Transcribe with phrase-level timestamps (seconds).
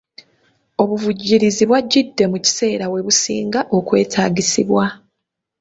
[0.81, 4.85] Obuvujjirizi bwajjidde mu kiseera we businga okwetaagisibwa.